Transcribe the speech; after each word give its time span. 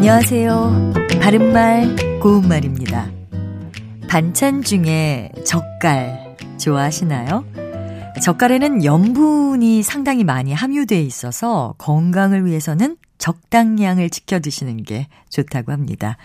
안녕하세요. 0.00 0.94
바른말, 1.20 1.94
고운말입니다. 2.22 3.10
반찬 4.08 4.62
중에 4.62 5.30
젓갈 5.44 6.38
좋아하시나요? 6.58 7.44
젓갈에는 8.22 8.82
염분이 8.82 9.82
상당히 9.82 10.24
많이 10.24 10.54
함유되어 10.54 11.00
있어서 11.00 11.74
건강을 11.76 12.46
위해서는 12.46 12.96
적당량을 13.18 14.08
지켜 14.08 14.40
드시는 14.40 14.84
게 14.84 15.06
좋다고 15.28 15.70
합니다. 15.70 16.16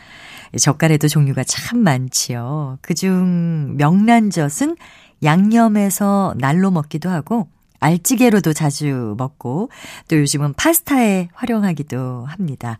젓갈에도 0.57 1.09
종류가 1.09 1.43
참 1.43 1.79
많지요. 1.79 2.77
그중 2.81 3.75
명란젓은 3.75 4.77
양념해서 5.21 6.33
날로 6.37 6.71
먹기도 6.71 7.09
하고 7.09 7.49
알찌개로도 7.85 8.53
자주 8.53 9.13
먹고 9.17 9.69
또 10.07 10.17
요즘은 10.17 10.53
파스타에 10.53 11.29
활용하기도 11.33 12.25
합니다. 12.25 12.79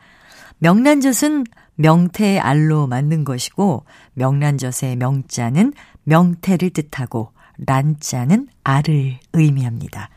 명란젓은 0.57 1.45
명태의 1.75 2.39
알로 2.39 2.87
만든 2.87 3.23
것이고 3.23 3.85
명란젓의 4.13 4.95
명자는 4.95 5.73
명태를 6.03 6.71
뜻하고 6.71 7.33
란자는 7.67 8.47
알을 8.63 9.19
의미합니다. 9.33 10.09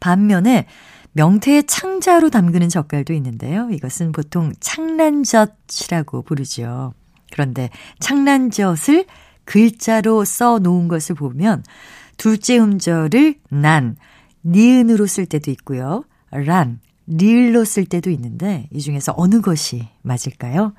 반면에 0.00 0.66
명태의 1.12 1.64
창자로 1.64 2.28
담그는 2.28 2.68
젓갈도 2.68 3.14
있는데요. 3.14 3.70
이것은 3.70 4.12
보통 4.12 4.52
창란젓이라고 4.60 6.22
부르죠. 6.22 6.92
그런데 7.32 7.70
창란젓을 8.00 9.06
글자로 9.44 10.24
써 10.24 10.58
놓은 10.58 10.88
것을 10.88 11.14
보면 11.14 11.64
둘째 12.16 12.58
음절을 12.58 13.36
난, 13.50 13.96
니은으로 14.44 15.06
쓸 15.06 15.26
때도 15.26 15.50
있고요. 15.52 16.04
란, 16.30 16.80
리을로 17.06 17.64
쓸 17.64 17.84
때도 17.84 18.10
있는데 18.10 18.68
이 18.72 18.80
중에서 18.80 19.14
어느 19.16 19.40
것이 19.40 19.88
맞을까요? 20.02 20.74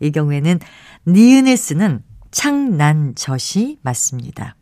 이 0.00 0.10
경우에는 0.10 0.58
니은을 1.06 1.56
쓰는 1.56 2.02
창난젓이 2.30 3.78
맞습니다. 3.82 4.56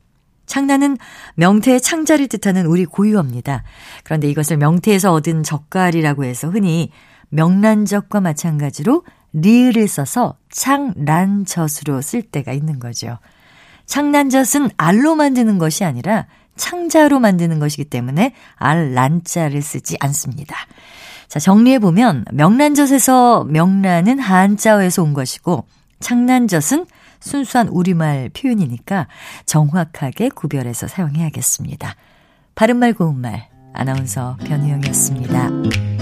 창난은 0.47 0.99
명태의 1.37 1.81
창자를 1.81 2.27
뜻하는 2.27 2.67
우리 2.67 2.85
고유어입니다. 2.85 3.63
그런데 4.03 4.29
이것을 4.29 4.57
명태에서 4.57 5.13
얻은 5.13 5.45
젓갈이라고 5.45 6.25
해서 6.25 6.49
흔히 6.49 6.91
명란젓과 7.29 8.21
마찬가지로 8.21 9.05
리을을 9.33 9.87
써서 9.87 10.37
창란젓으로 10.51 12.03
쓸 12.03 12.23
때가 12.23 12.53
있는 12.53 12.81
거죠. 12.81 13.19
창란젓은 13.87 14.71
알로 14.77 15.15
만드는 15.15 15.59
것이 15.59 15.85
아니라 15.85 16.27
창자로 16.61 17.19
만드는 17.21 17.59
것이기 17.59 17.87
때문에 17.87 18.35
알, 18.57 18.93
란자를 18.93 19.63
쓰지 19.63 19.97
않습니다. 19.99 20.55
자, 21.27 21.41
정리해보면 21.41 22.27
명란젓에서 22.33 23.45
명란은 23.45 24.19
한자어에서 24.19 25.03
온 25.03 25.15
것이고 25.15 25.65
창란젓은 26.01 26.87
순수한 27.19 27.69
우리말 27.69 28.31
표현이니까 28.31 29.09
정확하게 29.47 30.29
구별해서 30.31 30.87
사용해야겠습니다. 30.87 31.95
바른말 32.55 32.93
고운말 32.93 33.49
아나운서 33.73 34.37
변희영이었습니다. 34.45 36.00